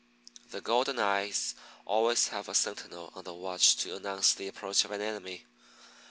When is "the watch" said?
3.23-3.77